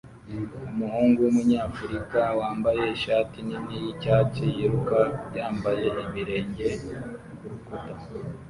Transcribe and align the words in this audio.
Umuhungu 0.71 1.17
wumunyafrika 1.25 2.19
wambaye 2.39 2.83
ishati 2.95 3.37
nini 3.47 3.75
yicyatsi 3.83 4.43
yiruka 4.55 4.99
yambaye 5.37 5.85
ibirenge 6.05 6.67
kurukuta 7.37 7.93